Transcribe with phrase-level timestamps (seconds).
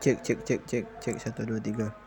[0.00, 1.16] cek cek cek cek cek.
[1.20, 2.05] Satu dua tiga.